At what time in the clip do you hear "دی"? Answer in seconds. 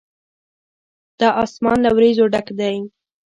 2.59-2.75